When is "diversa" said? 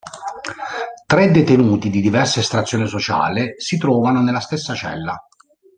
2.01-2.39